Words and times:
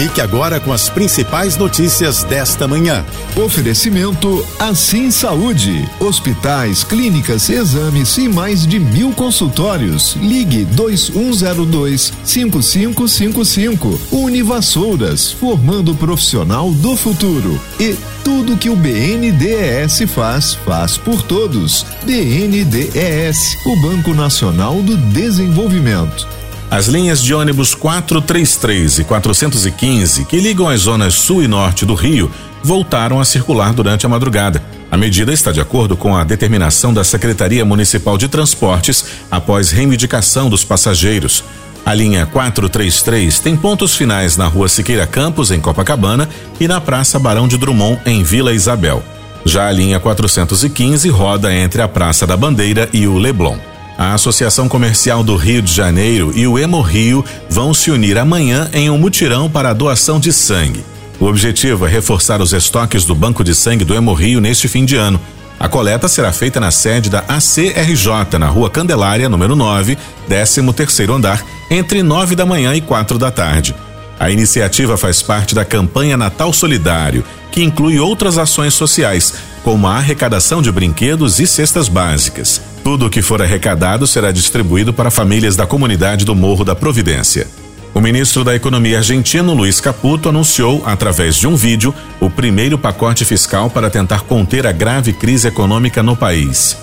Fique 0.00 0.22
agora 0.22 0.58
com 0.58 0.72
as 0.72 0.88
principais 0.88 1.58
notícias 1.58 2.24
desta 2.24 2.66
manhã. 2.66 3.04
Oferecimento 3.36 4.42
Assim 4.58 5.10
Saúde. 5.10 5.86
Hospitais, 6.00 6.82
clínicas, 6.82 7.50
exames 7.50 8.16
e 8.16 8.26
mais 8.26 8.66
de 8.66 8.78
mil 8.78 9.12
consultórios. 9.12 10.16
Ligue 10.16 10.64
2102 10.64 12.14
5555. 12.24 14.00
Univassouras, 14.10 15.32
formando 15.32 15.92
o 15.92 15.96
profissional 15.96 16.70
do 16.70 16.96
futuro. 16.96 17.60
E 17.78 17.94
tudo 18.24 18.56
que 18.56 18.70
o 18.70 18.76
BNDES 18.76 20.10
faz, 20.14 20.54
faz 20.54 20.96
por 20.96 21.20
todos. 21.24 21.84
BNDES, 22.06 23.58
o 23.66 23.76
Banco 23.82 24.14
Nacional 24.14 24.80
do 24.80 24.96
Desenvolvimento. 24.96 26.39
As 26.70 26.86
linhas 26.86 27.20
de 27.20 27.34
ônibus 27.34 27.74
433 27.74 29.00
e 29.00 29.04
415, 29.04 30.24
que 30.24 30.38
ligam 30.38 30.68
as 30.68 30.82
zonas 30.82 31.14
sul 31.14 31.42
e 31.42 31.48
norte 31.48 31.84
do 31.84 31.94
Rio, 31.94 32.30
voltaram 32.62 33.18
a 33.18 33.24
circular 33.24 33.72
durante 33.72 34.06
a 34.06 34.08
madrugada. 34.08 34.62
A 34.88 34.96
medida 34.96 35.32
está 35.32 35.50
de 35.50 35.60
acordo 35.60 35.96
com 35.96 36.16
a 36.16 36.22
determinação 36.22 36.94
da 36.94 37.02
Secretaria 37.02 37.64
Municipal 37.64 38.16
de 38.16 38.28
Transportes 38.28 39.04
após 39.28 39.72
reivindicação 39.72 40.48
dos 40.48 40.62
passageiros. 40.62 41.42
A 41.84 41.92
linha 41.92 42.24
433 42.26 43.40
tem 43.40 43.56
pontos 43.56 43.96
finais 43.96 44.36
na 44.36 44.46
rua 44.46 44.68
Siqueira 44.68 45.08
Campos, 45.08 45.50
em 45.50 45.58
Copacabana, 45.58 46.28
e 46.60 46.68
na 46.68 46.80
Praça 46.80 47.18
Barão 47.18 47.48
de 47.48 47.58
Drummond, 47.58 48.00
em 48.06 48.22
Vila 48.22 48.52
Isabel. 48.52 49.02
Já 49.44 49.66
a 49.66 49.72
linha 49.72 49.98
415 49.98 51.08
roda 51.08 51.52
entre 51.52 51.82
a 51.82 51.88
Praça 51.88 52.28
da 52.28 52.36
Bandeira 52.36 52.88
e 52.92 53.08
o 53.08 53.18
Leblon. 53.18 53.69
A 54.00 54.14
Associação 54.14 54.66
Comercial 54.66 55.22
do 55.22 55.36
Rio 55.36 55.60
de 55.60 55.70
Janeiro 55.70 56.32
e 56.34 56.46
o 56.46 56.58
Emo 56.58 56.80
Rio 56.80 57.22
vão 57.50 57.74
se 57.74 57.90
unir 57.90 58.16
amanhã 58.16 58.70
em 58.72 58.88
um 58.88 58.96
mutirão 58.96 59.50
para 59.50 59.68
a 59.68 59.72
doação 59.74 60.18
de 60.18 60.32
sangue. 60.32 60.82
O 61.20 61.26
objetivo 61.26 61.84
é 61.84 61.90
reforçar 61.90 62.40
os 62.40 62.54
estoques 62.54 63.04
do 63.04 63.14
Banco 63.14 63.44
de 63.44 63.54
Sangue 63.54 63.84
do 63.84 63.94
Emo 63.94 64.14
Rio 64.14 64.40
neste 64.40 64.68
fim 64.68 64.86
de 64.86 64.96
ano. 64.96 65.20
A 65.58 65.68
coleta 65.68 66.08
será 66.08 66.32
feita 66.32 66.58
na 66.58 66.70
sede 66.70 67.10
da 67.10 67.18
ACRJ, 67.28 68.38
na 68.38 68.46
Rua 68.46 68.70
Candelária, 68.70 69.28
número 69.28 69.54
9, 69.54 69.98
13 70.26 70.72
terceiro 70.72 71.12
andar, 71.12 71.44
entre 71.70 72.02
9 72.02 72.34
da 72.34 72.46
manhã 72.46 72.74
e 72.74 72.80
4 72.80 73.18
da 73.18 73.30
tarde. 73.30 73.74
A 74.20 74.30
iniciativa 74.30 74.98
faz 74.98 75.22
parte 75.22 75.54
da 75.54 75.64
campanha 75.64 76.14
Natal 76.14 76.52
Solidário, 76.52 77.24
que 77.50 77.62
inclui 77.62 77.98
outras 77.98 78.36
ações 78.36 78.74
sociais, 78.74 79.32
como 79.64 79.86
a 79.86 79.96
arrecadação 79.96 80.60
de 80.60 80.70
brinquedos 80.70 81.40
e 81.40 81.46
cestas 81.46 81.88
básicas. 81.88 82.60
Tudo 82.84 83.06
o 83.06 83.10
que 83.10 83.22
for 83.22 83.40
arrecadado 83.40 84.06
será 84.06 84.30
distribuído 84.30 84.92
para 84.92 85.10
famílias 85.10 85.56
da 85.56 85.66
comunidade 85.66 86.26
do 86.26 86.34
Morro 86.34 86.66
da 86.66 86.74
Providência. 86.74 87.48
O 87.94 88.00
ministro 88.00 88.44
da 88.44 88.54
Economia 88.54 88.98
argentino, 88.98 89.54
Luiz 89.54 89.80
Caputo, 89.80 90.28
anunciou, 90.28 90.82
através 90.84 91.36
de 91.36 91.46
um 91.46 91.56
vídeo, 91.56 91.94
o 92.20 92.28
primeiro 92.28 92.76
pacote 92.76 93.24
fiscal 93.24 93.70
para 93.70 93.88
tentar 93.88 94.20
conter 94.24 94.66
a 94.66 94.72
grave 94.72 95.14
crise 95.14 95.48
econômica 95.48 96.02
no 96.02 96.14
país. 96.14 96.76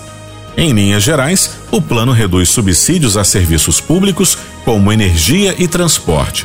Em 0.56 0.72
linhas 0.72 1.04
gerais, 1.04 1.52
o 1.70 1.80
plano 1.80 2.10
reduz 2.10 2.48
subsídios 2.48 3.16
a 3.16 3.22
serviços 3.22 3.80
públicos, 3.80 4.36
como 4.64 4.92
energia 4.92 5.54
e 5.56 5.68
transporte, 5.68 6.44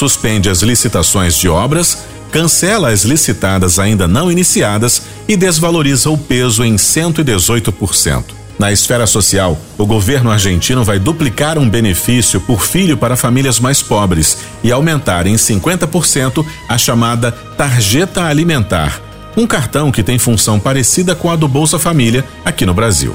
suspende 0.00 0.48
as 0.48 0.62
licitações 0.62 1.36
de 1.36 1.46
obras, 1.46 2.04
cancela 2.32 2.90
as 2.90 3.04
licitadas 3.04 3.78
ainda 3.78 4.08
não 4.08 4.32
iniciadas 4.32 5.02
e 5.28 5.36
desvaloriza 5.36 6.08
o 6.08 6.16
peso 6.16 6.64
em 6.64 6.76
118%. 6.76 8.24
Na 8.58 8.72
esfera 8.72 9.06
social, 9.06 9.58
o 9.76 9.84
governo 9.84 10.30
argentino 10.30 10.82
vai 10.82 10.98
duplicar 10.98 11.58
um 11.58 11.68
benefício 11.68 12.40
por 12.40 12.62
filho 12.62 12.96
para 12.96 13.14
famílias 13.14 13.60
mais 13.60 13.82
pobres 13.82 14.38
e 14.64 14.72
aumentar 14.72 15.26
em 15.26 15.34
50% 15.34 16.46
a 16.66 16.78
chamada 16.78 17.30
tarjeta 17.30 18.24
alimentar, 18.24 19.02
um 19.36 19.46
cartão 19.46 19.92
que 19.92 20.02
tem 20.02 20.18
função 20.18 20.58
parecida 20.58 21.14
com 21.14 21.30
a 21.30 21.36
do 21.36 21.46
Bolsa 21.46 21.78
Família 21.78 22.24
aqui 22.42 22.64
no 22.64 22.72
Brasil. 22.72 23.14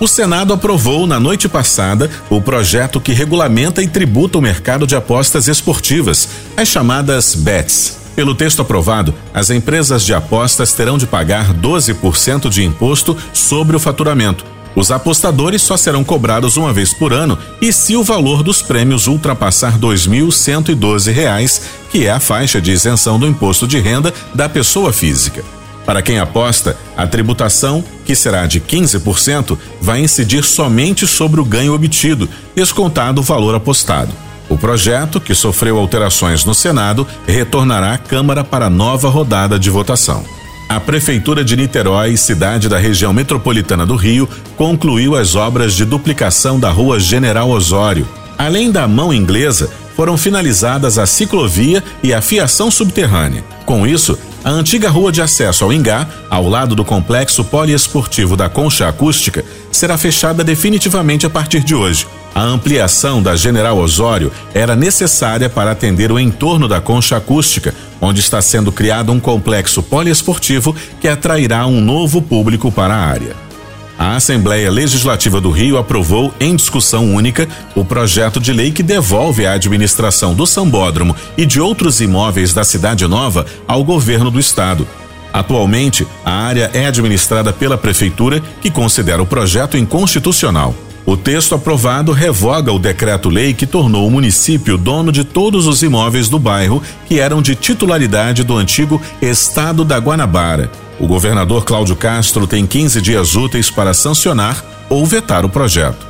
O 0.00 0.08
Senado 0.08 0.52
aprovou 0.52 1.06
na 1.06 1.20
noite 1.20 1.48
passada 1.48 2.10
o 2.28 2.40
projeto 2.40 3.00
que 3.00 3.12
regulamenta 3.12 3.82
e 3.82 3.88
tributa 3.88 4.38
o 4.38 4.42
mercado 4.42 4.86
de 4.86 4.96
apostas 4.96 5.48
esportivas, 5.48 6.28
as 6.56 6.68
chamadas 6.68 7.34
BETs. 7.34 7.98
Pelo 8.16 8.34
texto 8.34 8.62
aprovado, 8.62 9.14
as 9.32 9.50
empresas 9.50 10.04
de 10.04 10.14
apostas 10.14 10.72
terão 10.72 10.96
de 10.96 11.06
pagar 11.06 11.52
12% 11.52 12.48
de 12.48 12.64
imposto 12.64 13.16
sobre 13.32 13.76
o 13.76 13.80
faturamento 13.80 14.44
os 14.76 14.90
apostadores 14.90 15.62
só 15.62 15.76
serão 15.76 16.02
cobrados 16.02 16.56
uma 16.56 16.72
vez 16.72 16.92
por 16.92 17.12
ano 17.12 17.38
e 17.60 17.72
se 17.72 17.94
o 17.96 18.02
valor 18.02 18.42
dos 18.42 18.60
prêmios 18.60 19.06
ultrapassar 19.06 19.74
R$ 19.74 19.78
2.112, 19.78 21.60
que 21.90 22.06
é 22.06 22.10
a 22.10 22.18
faixa 22.18 22.60
de 22.60 22.72
isenção 22.72 23.18
do 23.18 23.26
imposto 23.26 23.68
de 23.68 23.78
renda 23.78 24.12
da 24.34 24.48
pessoa 24.48 24.92
física. 24.92 25.44
Para 25.84 26.02
quem 26.02 26.18
aposta, 26.18 26.76
a 26.96 27.06
tributação, 27.06 27.84
que 28.04 28.14
será 28.14 28.46
de 28.46 28.60
15%, 28.60 29.58
vai 29.80 30.00
incidir 30.00 30.44
somente 30.44 31.06
sobre 31.06 31.40
o 31.40 31.44
ganho 31.44 31.74
obtido, 31.74 32.28
descontado 32.54 33.20
o 33.20 33.24
valor 33.24 33.54
apostado. 33.54 34.12
O 34.48 34.56
projeto, 34.56 35.20
que 35.20 35.34
sofreu 35.34 35.78
alterações 35.78 36.44
no 36.44 36.54
Senado, 36.54 37.06
retornará 37.26 37.94
à 37.94 37.98
Câmara 37.98 38.44
para 38.44 38.70
nova 38.70 39.08
rodada 39.08 39.58
de 39.58 39.70
votação. 39.70 40.24
A 40.68 40.80
Prefeitura 40.80 41.44
de 41.44 41.56
Niterói, 41.56 42.16
cidade 42.16 42.68
da 42.68 42.78
região 42.78 43.12
metropolitana 43.12 43.84
do 43.84 43.96
Rio, 43.96 44.28
concluiu 44.56 45.14
as 45.14 45.34
obras 45.34 45.74
de 45.74 45.84
duplicação 45.84 46.58
da 46.58 46.70
Rua 46.70 46.98
General 46.98 47.48
Osório. 47.50 48.08
Além 48.38 48.70
da 48.70 48.88
mão 48.88 49.12
inglesa, 49.12 49.70
foram 49.94 50.16
finalizadas 50.16 50.98
a 50.98 51.06
ciclovia 51.06 51.82
e 52.02 52.12
a 52.12 52.20
fiação 52.20 52.70
subterrânea. 52.70 53.44
Com 53.64 53.86
isso, 53.86 54.18
a 54.44 54.50
antiga 54.50 54.90
rua 54.90 55.10
de 55.10 55.22
acesso 55.22 55.64
ao 55.64 55.72
Ingá, 55.72 56.06
ao 56.28 56.46
lado 56.46 56.74
do 56.76 56.84
complexo 56.84 57.42
poliesportivo 57.42 58.36
da 58.36 58.48
Concha 58.48 58.86
Acústica, 58.86 59.42
será 59.72 59.96
fechada 59.96 60.44
definitivamente 60.44 61.24
a 61.24 61.30
partir 61.30 61.64
de 61.64 61.74
hoje. 61.74 62.06
A 62.34 62.42
ampliação 62.42 63.22
da 63.22 63.34
General 63.36 63.78
Osório 63.78 64.30
era 64.52 64.76
necessária 64.76 65.48
para 65.48 65.70
atender 65.70 66.12
o 66.12 66.18
entorno 66.18 66.68
da 66.68 66.80
Concha 66.80 67.16
Acústica, 67.16 67.74
onde 68.00 68.20
está 68.20 68.42
sendo 68.42 68.70
criado 68.70 69.12
um 69.12 69.18
complexo 69.18 69.82
poliesportivo 69.82 70.76
que 71.00 71.08
atrairá 71.08 71.66
um 71.66 71.80
novo 71.80 72.20
público 72.20 72.70
para 72.70 72.94
a 72.94 73.06
área. 73.06 73.44
A 74.04 74.16
Assembleia 74.16 74.70
Legislativa 74.70 75.40
do 75.40 75.50
Rio 75.50 75.78
aprovou, 75.78 76.30
em 76.38 76.54
discussão 76.54 77.14
única, 77.14 77.48
o 77.74 77.82
projeto 77.86 78.38
de 78.38 78.52
lei 78.52 78.70
que 78.70 78.82
devolve 78.82 79.46
a 79.46 79.54
administração 79.54 80.34
do 80.34 80.46
Sambódromo 80.46 81.16
e 81.38 81.46
de 81.46 81.58
outros 81.58 82.02
imóveis 82.02 82.52
da 82.52 82.64
Cidade 82.64 83.06
Nova 83.06 83.46
ao 83.66 83.82
governo 83.82 84.30
do 84.30 84.38
estado. 84.38 84.86
Atualmente, 85.32 86.06
a 86.22 86.32
área 86.32 86.70
é 86.74 86.84
administrada 86.84 87.50
pela 87.50 87.78
Prefeitura, 87.78 88.42
que 88.60 88.70
considera 88.70 89.22
o 89.22 89.26
projeto 89.26 89.78
inconstitucional. 89.78 90.74
O 91.06 91.16
texto 91.16 91.54
aprovado 91.54 92.12
revoga 92.12 92.70
o 92.70 92.78
decreto-lei 92.78 93.54
que 93.54 93.66
tornou 93.66 94.06
o 94.06 94.10
município 94.10 94.76
dono 94.76 95.10
de 95.10 95.24
todos 95.24 95.66
os 95.66 95.82
imóveis 95.82 96.28
do 96.28 96.38
bairro 96.38 96.82
que 97.06 97.20
eram 97.20 97.40
de 97.40 97.54
titularidade 97.54 98.44
do 98.44 98.54
antigo 98.54 99.00
Estado 99.22 99.82
da 99.82 99.96
Guanabara. 99.96 100.83
O 100.98 101.06
governador 101.06 101.64
Cláudio 101.64 101.96
Castro 101.96 102.46
tem 102.46 102.66
15 102.66 103.00
dias 103.00 103.34
úteis 103.34 103.70
para 103.70 103.92
sancionar 103.92 104.64
ou 104.88 105.04
vetar 105.04 105.44
o 105.44 105.48
projeto. 105.48 106.06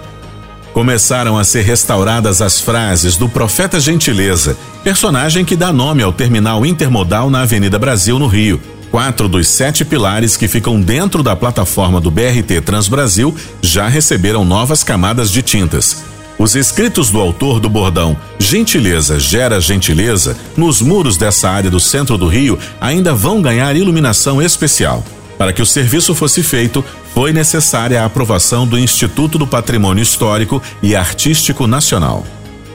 Começaram 0.73 1.39
a 1.39 1.45
ser 1.45 1.63
restauradas 1.63 2.43
as 2.43 2.61
frases 2.61 3.17
do 3.17 3.29
Profeta 3.29 3.79
Gentileza, 3.79 4.57
personagem 4.83 5.45
que 5.45 5.57
dá 5.57 5.73
nome 5.73 6.03
ao 6.03 6.13
terminal 6.13 6.67
intermodal 6.67 7.31
na 7.31 7.43
Avenida 7.43 7.79
Brasil, 7.79 8.19
no 8.19 8.27
Rio. 8.27 8.61
Quatro 8.91 9.29
dos 9.29 9.49
sete 9.49 9.85
pilares 9.85 10.37
que 10.37 10.47
ficam 10.47 10.81
dentro 10.81 11.23
da 11.23 11.35
plataforma 11.35 12.01
do 12.01 12.11
BRT 12.11 12.61
Transbrasil 12.65 13.35
já 13.63 13.89
receberam 13.89 14.45
novas 14.45 14.85
camadas 14.85 15.31
de 15.31 15.43
tintas. 15.43 16.05
Os 16.45 16.55
escritos 16.55 17.09
do 17.09 17.19
autor 17.19 17.59
do 17.59 17.71
bordão 17.71 18.15
Gentileza 18.39 19.19
gera 19.19 19.59
gentileza 19.63 20.37
nos 20.55 20.83
muros 20.83 21.17
dessa 21.17 21.49
área 21.49 21.71
do 21.71 21.81
centro 21.81 22.19
do 22.19 22.29
Rio 22.29 22.59
ainda 22.79 23.15
vão 23.15 23.41
ganhar 23.41 23.75
iluminação 23.75 24.43
especial. 24.43 25.03
Para 25.39 25.55
que 25.55 25.63
o 25.63 25.67
serviço 25.67 26.15
fosse 26.15 26.43
feito, 26.43 26.85
foi 27.15 27.33
necessária 27.33 28.03
a 28.03 28.05
aprovação 28.05 28.67
do 28.67 28.79
Instituto 28.79 29.39
do 29.39 29.47
Patrimônio 29.47 30.03
Histórico 30.03 30.63
e 30.83 30.95
Artístico 30.95 31.67
Nacional. 31.67 32.27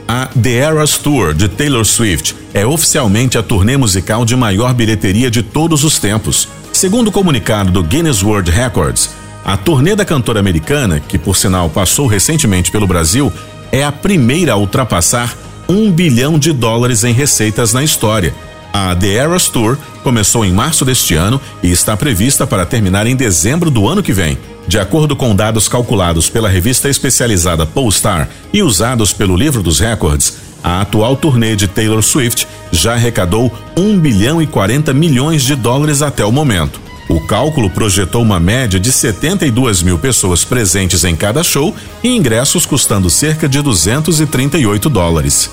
A 0.08 0.26
The 0.26 0.52
Eras 0.52 0.98
Tour 0.98 1.32
de 1.32 1.48
Taylor 1.48 1.84
Swift 1.84 2.34
é 2.52 2.66
oficialmente 2.66 3.38
a 3.38 3.42
turnê 3.42 3.76
musical 3.76 4.24
de 4.24 4.34
maior 4.34 4.74
bilheteria 4.74 5.30
de 5.30 5.44
todos 5.44 5.84
os 5.84 5.96
tempos. 5.96 6.48
Segundo 6.72 7.06
o 7.06 7.12
comunicado 7.12 7.70
do 7.70 7.84
Guinness 7.84 8.20
World 8.20 8.50
Records, 8.50 9.10
a 9.44 9.56
turnê 9.56 9.94
da 9.94 10.04
cantora 10.04 10.40
americana, 10.40 11.00
que 11.00 11.18
por 11.18 11.36
sinal 11.36 11.70
passou 11.70 12.06
recentemente 12.06 12.70
pelo 12.70 12.86
Brasil, 12.86 13.32
é 13.72 13.84
a 13.84 13.92
primeira 13.92 14.52
a 14.52 14.56
ultrapassar 14.56 15.36
um 15.68 15.90
bilhão 15.90 16.38
de 16.38 16.52
dólares 16.52 17.04
em 17.04 17.12
receitas 17.12 17.72
na 17.72 17.82
história. 17.82 18.34
A 18.72 18.94
The 18.94 19.14
Eras 19.14 19.48
Tour 19.48 19.76
começou 20.02 20.44
em 20.44 20.52
março 20.52 20.84
deste 20.84 21.14
ano 21.14 21.40
e 21.62 21.70
está 21.70 21.96
prevista 21.96 22.46
para 22.46 22.66
terminar 22.66 23.06
em 23.06 23.16
dezembro 23.16 23.70
do 23.70 23.88
ano 23.88 24.02
que 24.02 24.12
vem. 24.12 24.38
De 24.66 24.78
acordo 24.78 25.16
com 25.16 25.34
dados 25.34 25.68
calculados 25.68 26.28
pela 26.28 26.48
revista 26.48 26.88
especializada 26.88 27.66
Polestar 27.66 28.28
e 28.52 28.62
usados 28.62 29.12
pelo 29.12 29.36
Livro 29.36 29.62
dos 29.62 29.80
Recordes, 29.80 30.36
a 30.62 30.80
atual 30.80 31.16
turnê 31.16 31.56
de 31.56 31.66
Taylor 31.66 32.02
Swift 32.02 32.46
já 32.70 32.94
arrecadou 32.94 33.52
1 33.76 33.98
bilhão 33.98 34.40
e 34.40 34.46
40 34.46 34.92
milhões 34.92 35.42
de 35.42 35.56
dólares 35.56 36.02
até 36.02 36.24
o 36.24 36.30
momento. 36.30 36.80
O 37.10 37.18
cálculo 37.18 37.68
projetou 37.68 38.22
uma 38.22 38.38
média 38.38 38.78
de 38.78 38.92
72 38.92 39.82
mil 39.82 39.98
pessoas 39.98 40.44
presentes 40.44 41.02
em 41.02 41.16
cada 41.16 41.42
show 41.42 41.74
e 42.04 42.08
ingressos 42.08 42.64
custando 42.64 43.10
cerca 43.10 43.48
de 43.48 43.60
238 43.60 44.88
dólares. 44.88 45.50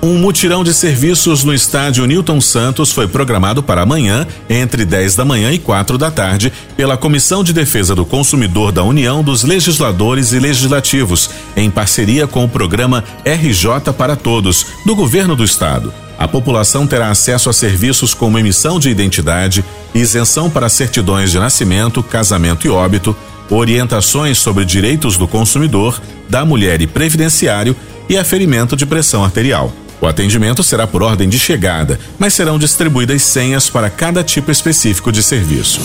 Um 0.00 0.18
mutirão 0.18 0.62
de 0.62 0.72
serviços 0.72 1.42
no 1.42 1.52
estádio 1.52 2.06
Newton 2.06 2.40
Santos 2.40 2.92
foi 2.92 3.08
programado 3.08 3.60
para 3.60 3.82
amanhã, 3.82 4.24
entre 4.48 4.84
10 4.84 5.16
da 5.16 5.24
manhã 5.24 5.50
e 5.50 5.58
4 5.58 5.98
da 5.98 6.12
tarde, 6.12 6.52
pela 6.76 6.96
Comissão 6.96 7.42
de 7.42 7.52
Defesa 7.52 7.92
do 7.92 8.06
Consumidor 8.06 8.70
da 8.70 8.84
União 8.84 9.20
dos 9.20 9.42
Legisladores 9.42 10.32
e 10.32 10.38
Legislativos, 10.38 11.28
em 11.56 11.72
parceria 11.72 12.28
com 12.28 12.44
o 12.44 12.48
programa 12.48 13.02
RJ 13.24 13.92
para 13.98 14.14
Todos, 14.14 14.64
do 14.86 14.94
Governo 14.94 15.34
do 15.34 15.42
Estado. 15.42 15.92
A 16.18 16.28
população 16.28 16.86
terá 16.86 17.10
acesso 17.10 17.50
a 17.50 17.52
serviços 17.52 18.14
como 18.14 18.38
emissão 18.38 18.78
de 18.78 18.88
identidade, 18.88 19.64
isenção 19.94 20.48
para 20.48 20.68
certidões 20.68 21.30
de 21.30 21.38
nascimento, 21.38 22.02
casamento 22.02 22.66
e 22.66 22.70
óbito, 22.70 23.16
orientações 23.50 24.38
sobre 24.38 24.64
direitos 24.64 25.16
do 25.16 25.28
consumidor, 25.28 26.00
da 26.28 26.44
mulher 26.44 26.80
e 26.80 26.86
previdenciário 26.86 27.76
e 28.08 28.16
aferimento 28.16 28.76
de 28.76 28.86
pressão 28.86 29.24
arterial. 29.24 29.72
O 30.00 30.06
atendimento 30.06 30.62
será 30.62 30.86
por 30.86 31.02
ordem 31.02 31.28
de 31.28 31.38
chegada, 31.38 31.98
mas 32.18 32.34
serão 32.34 32.58
distribuídas 32.58 33.22
senhas 33.22 33.70
para 33.70 33.88
cada 33.88 34.22
tipo 34.22 34.50
específico 34.50 35.10
de 35.10 35.22
serviço. 35.22 35.80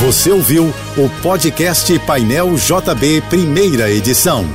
Você 0.00 0.30
ouviu 0.30 0.72
o 0.96 1.08
podcast 1.22 1.98
Painel 2.00 2.54
JB, 2.54 3.22
primeira 3.30 3.90
edição. 3.90 4.46